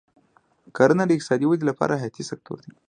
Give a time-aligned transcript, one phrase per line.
[0.77, 2.71] کرنه د اقتصادي ودې لپاره حیاتي سکتور دی.